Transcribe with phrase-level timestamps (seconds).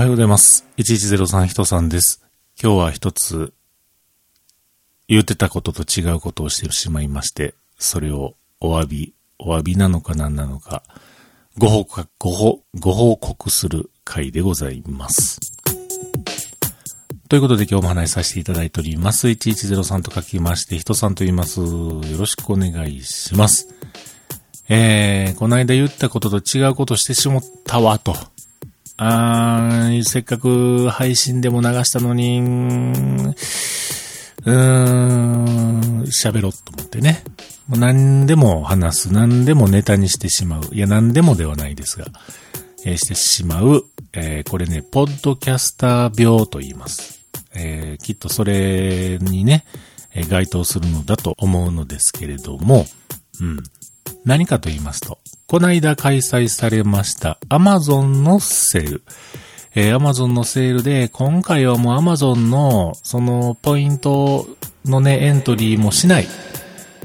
[0.00, 0.64] おはようございます。
[0.78, 2.24] 1103人さんです。
[2.58, 3.52] 今日は一つ、
[5.08, 10.82] 言ってたことと違うことをしてしまいまして、それをお詫び、お詫びなのか何なのか、
[11.58, 15.38] ご報告、ご報、ご報告する回でございます。
[17.28, 19.28] ということで今日も話しさせていただいております。
[19.28, 21.60] 1103と書きまして、人さんと言います。
[21.60, 23.68] よろしくお願いします。
[24.70, 28.29] えー、この間言ったことと違うことしてしもったわ、と。
[29.02, 37.24] あー、せっかく配信でも流したのに、うーん、喋ろうと思ってね。
[37.66, 40.68] もう何でも話す、何でもネタにしてしまう。
[40.72, 42.08] いや、何でもではないですが、
[42.84, 43.86] えーしてしまう。
[44.12, 47.20] えーこれね、ポッドキャスター病と言います。
[47.54, 49.64] えーきっとそれにね、
[50.12, 52.84] え該当するのだと思うのですけれども、
[53.40, 53.62] うん。
[54.26, 55.18] 何かと言いますと、
[55.50, 59.02] この間開催されました Amazon のセール。
[59.74, 64.46] えー Amazon のセールで、今回はもう Amazon のそのポイント
[64.84, 66.28] のね、エントリーもしない。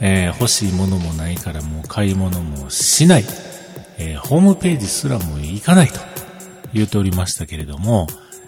[0.00, 3.24] えー欲しいものもないからもう買い物もしない。
[3.98, 6.00] えーホームページすらも行かないと
[6.72, 8.06] 言っておりましたけれども、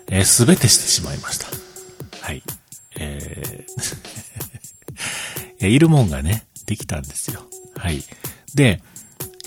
[0.09, 1.49] えす、べ、てしてしまいました。
[2.27, 2.43] はい。
[2.99, 7.43] えー いるもんがね、できたんですよ。
[7.77, 8.03] はい。
[8.55, 8.81] で、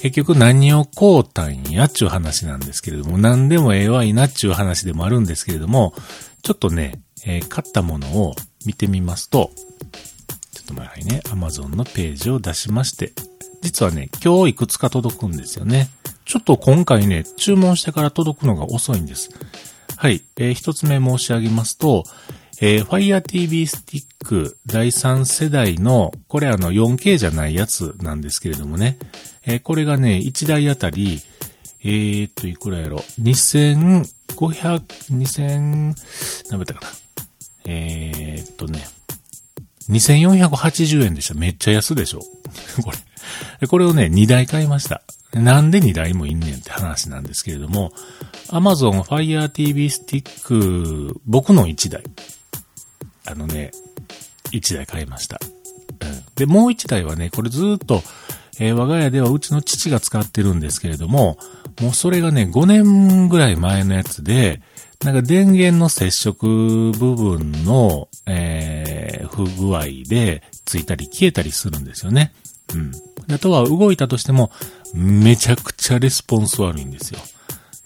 [0.01, 5.93] 結局何をこうたんやっちゅう話なんですけれども、何でもええわいなっちゅう話でもあるんですけれども、
[6.43, 8.35] ちょっとね、えー買ったものを
[8.65, 9.51] 見てみますと、
[10.51, 13.13] ちょっと前にね、Amazon のページを出しまして、
[13.61, 15.89] 実はね、今日いくつか届くんですよね。
[16.25, 19.29] ちょっと今回ね、注文してから届くのが遅いんです。
[19.95, 20.21] はい。
[20.37, 22.03] えー一つ目申し上げますと、
[22.61, 28.97] えー Fire TV スティック第3世代の、これあの 4K じゃないやつなんですけれどもね、
[29.47, 31.21] えーこれがね、1台あたり、
[31.83, 34.05] えーっと、いくらやろ ?2500、
[35.11, 35.95] 2000、
[36.49, 36.87] 何だったかな
[37.65, 38.85] えーっとね、
[39.89, 41.35] 2480円でした。
[41.35, 42.21] めっちゃ安でしょ
[42.83, 42.91] こ
[43.61, 43.67] れ。
[43.67, 45.03] これをね、2台買いました。
[45.33, 47.91] なんで2台もいんねんって話なんですけれども、
[48.47, 52.03] Amazon Fire TV スティック、僕の1台。
[53.25, 53.71] あのね、
[54.51, 55.39] 1台買いました。
[55.43, 58.03] うんで、もう1台はね、これずっと、
[58.59, 61.37] えー我が家ではうちの父が使ってるんですけれども、
[61.81, 64.61] もうそれがね、5年ぐらい前のやつで、
[65.03, 72.33] なんか電源の接触部分の、えー不具合でついたり消えたりするんですよね。
[72.73, 72.91] うん。
[73.33, 74.49] あとは動いたとしても、
[74.93, 77.19] めちゃくちゃレスポンス悪いんですよ。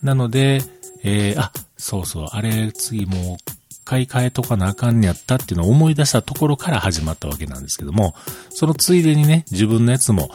[0.03, 0.62] なので、
[1.03, 3.49] えーあ、そうそう、あれ次もう
[3.90, 8.14] 買い替えとかなあかんねやったっていうのを思い出したところから始まったわけなんですけども、
[8.52, 10.30] そのついでにね、自分のやつも、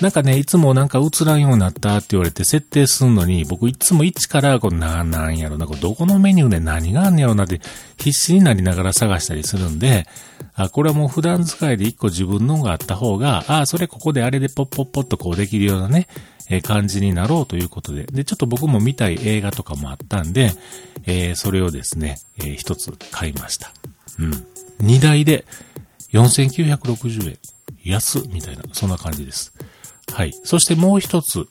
[0.00, 7.60] なんかね、いつもなんか映らんようになったって言われて設定すんのに、僕いつも一から、こう、な、なんやろな、これどこのメニューで何があんねやろなって
[7.96, 10.08] 必死になりながら探したりするんで、
[10.56, 16.08] あ、これはもう普段使いで一個自分のがあった方が、あ、それここであれでポッポッポッとこうできるようなね、
[16.48, 18.04] え感じになろうということで。
[18.04, 20.52] で、ちょっと僕も見たい映画とかもあったんで、
[21.06, 23.72] えーそれをですね、えー一つ買いました。
[24.18, 24.46] うん。
[24.78, 25.44] 二台で
[26.12, 27.38] 4960円。
[27.84, 29.52] 安みたいな、そんな感じです。
[30.12, 30.32] はい。
[30.44, 31.46] そしてもう一つ。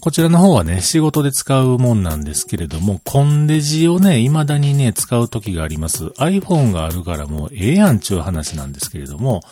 [0.00, 6.06] こちらの方はね、仕事で使うもんなんですけれども、コンデジをね、未だにね、使う時があります。
[6.18, 9.42] iPhone があるからもうええやんちゅう話なんですけれども、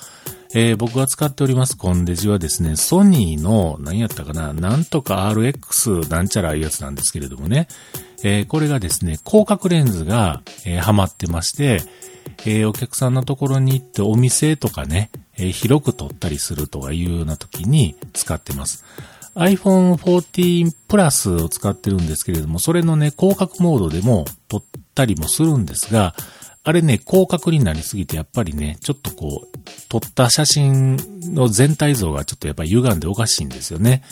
[0.53, 7.69] えー僕が使っておりますコンデジはですね、ソニーの、何やったかな、なんとか RX なんちゃらいうやつなんですけれどもね、
[8.25, 11.83] えーこれがですね、広角レンズが、えーはまってまして、
[12.47, 18.85] えーお客さんのところに行ってお店とかね、えー広く撮ったりするとかいうような時に使ってます。
[19.37, 24.63] iPhone 14 Plus を使ってるんですけれども、それのね、広角モードでも撮っ
[24.97, 26.17] たりもするんですが、
[26.65, 29.50] あれね、広角になりすぎて、やっぱりね、ちょっとこう、
[29.89, 30.97] 撮った写真
[31.35, 34.03] の全体像がちょっとやっぱり歪んでおかしいんですよね。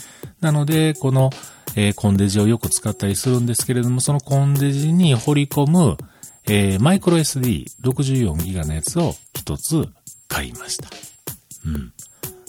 [0.41, 1.29] なので、この、
[1.75, 5.97] えーコンデジをよく使ったりするんですけれども、そのコンデジに掘り込む、
[6.45, 9.87] えーマイクロ SD64 ギガのやつを一つ
[10.27, 10.89] 買いました。
[11.65, 11.93] うん。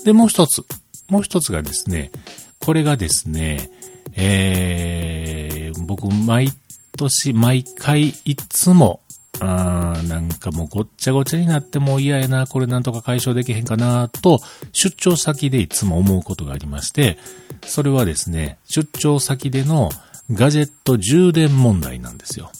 [0.04, 0.64] で、もう一つ。
[1.08, 2.12] もう一つがですね、
[2.60, 3.70] これがですね、
[4.14, 6.48] えー、僕、毎
[6.96, 9.00] 年、毎回、いつも、
[9.40, 14.40] あーなんかもうごっちゃごちゃになっても嫌やな、これなんとか解消できへんかな、と、
[14.72, 17.18] 出張先でいつも思うことがありまして、
[17.64, 19.90] それはですね、出張先での
[20.30, 22.52] ガジェット充電問題なんですよ。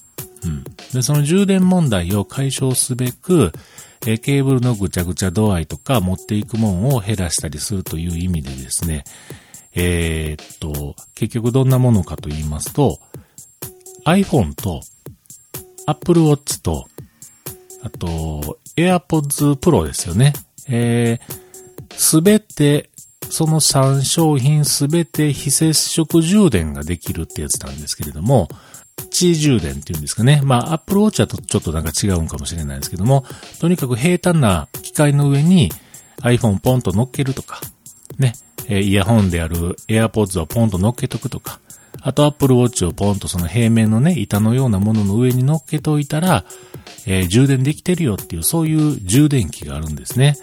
[0.45, 0.65] うん。
[0.93, 3.53] で、その充電問題を解消すべく、
[4.07, 9.05] えケーブルのぐちゃぐちゃ度合いとか持っていくもんを減らしたりするという意味でですね、
[9.75, 12.99] えーっと、結局どんなものかと言いますと、
[14.07, 14.81] iPhone と
[15.91, 16.87] Apple Watch と、
[17.83, 20.33] あと AirPods Pro ですよね。
[20.69, 21.19] え
[21.97, 22.91] す、べて、
[23.29, 28.49] その3商品すべて非接触充電ができるってやつなんですけれども、
[29.11, 30.41] 地充電っていうんですかね。
[30.45, 33.25] まあ、Apple Watch だとちょっとなんか違うんかもしれないですけども、
[33.61, 35.71] とにかく平坦な機械の上に
[36.23, 37.61] iPhone ポンと乗っけるとか、
[38.19, 38.35] ね、
[38.69, 41.61] イヤホンである AirPods をポンと乗っけとくとか、
[42.03, 46.45] あと Apple Watch をポンとその平面のね、板のようなものの上に乗っけといたら、
[47.07, 50.37] えー、充電できてるよっていう、そういう充電器があるんですね。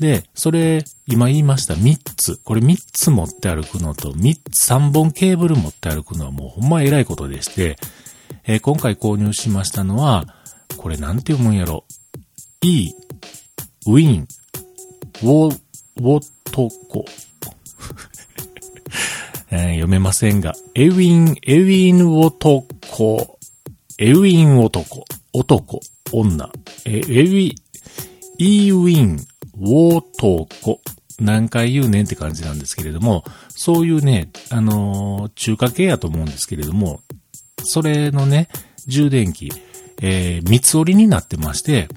[0.00, 2.36] で、それ、今言いました3つ。
[2.44, 7.76] これ3つ持って歩くのと、3つ、3本ケーブル持って歩くのはもうほんま偉いことでして、
[8.44, 10.26] えー、今回購入しましたのは、
[10.76, 11.84] これなんて読むんやろ。
[12.62, 12.92] E、
[13.86, 14.28] ウィン、
[15.22, 15.60] ウォ、
[15.96, 16.20] ウォ
[16.52, 17.04] トコ。
[19.50, 22.66] えー、読めませんが、エウィン、エウィン男、
[23.98, 25.80] エウィン男、男、
[26.12, 26.50] 女、
[26.84, 27.54] え、エウィ、
[28.38, 29.16] イーウィン、
[29.58, 30.80] ウォートコ。
[31.20, 37.00] 何回言うねんって感じなんですけれども、そういうね、あのー、中華系やと思うんですけれども、
[37.64, 38.48] それのね、
[38.86, 39.50] 充電器、
[40.00, 41.88] えー、三つ折りになってまして、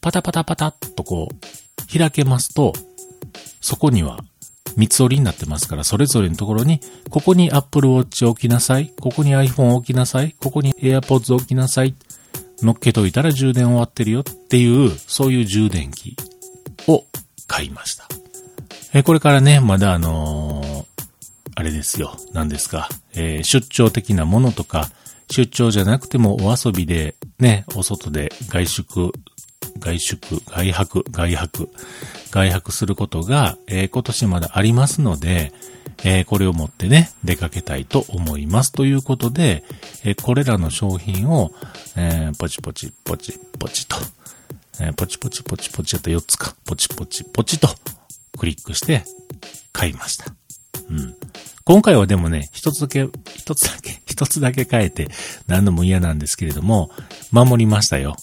[0.00, 2.72] パタパタパタっとこう、開けますと、
[3.60, 4.20] そこには
[4.76, 6.80] 三つ折りになってますから、それぞれのところに、
[7.10, 11.94] ここに Apple Watch 置きなさい、ここに iPhone 置きなさい、ここに AirPods 置きなさい、
[12.62, 16.16] 乗っけといたら充電終わってるよっていう、そういう充電器
[16.88, 17.04] を
[17.46, 18.06] 買いました。
[18.92, 20.84] えこれからね、まだあのー、
[21.54, 22.16] あれですよ。
[22.32, 22.88] 何ですか。
[23.14, 24.90] えー、出張的なものとか、
[25.30, 29.12] 出張じゃなくてもお遊びで、ね、お外で外出、
[29.78, 31.70] 外出、外泊、外泊、
[32.30, 35.52] 外泊することが、えー、今年まだありますので、
[36.04, 38.72] えー、これを持ってね、出かけたいと思います。
[38.72, 39.64] ということで、
[40.04, 41.52] えー、これらの商品を、
[41.96, 43.96] えポチポチ、ポチ、ポチと、
[44.80, 47.68] えポチポチポチポチやった4つか、ポチポチポチと
[48.36, 49.04] クリックして
[49.72, 50.26] 買いました。
[50.90, 51.16] うん。
[51.64, 55.08] 今回はでもね、一つだけ、一つだけ、一つだけ変えて
[55.48, 56.90] 何度も嫌なんですけれども、
[57.32, 58.16] 守りましたよ。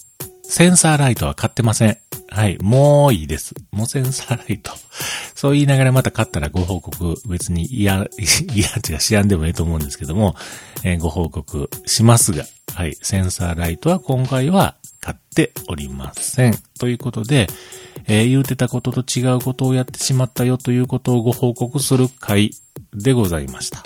[0.56, 1.98] センサーライトは買ってません。
[2.28, 2.58] はい。
[2.62, 3.56] もういいです。
[3.72, 4.70] もうセンサーライト。
[5.34, 8.06] そう言いながらまた買ったらご報告、別に嫌、
[8.54, 10.36] 嫌違う、知らんでもいいと思うんですけども、
[10.84, 12.96] えー、ご報告しますが、はい。
[13.02, 16.56] センサーライトは今回は買っておりません。
[16.78, 17.48] ということで、
[18.06, 22.52] えー、言うてたことと違うことをやってしまったよということをご報告する回
[22.94, 23.82] でございました。